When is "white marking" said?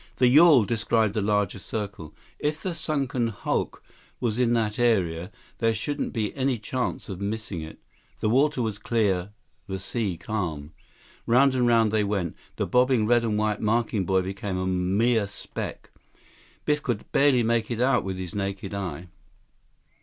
13.37-14.03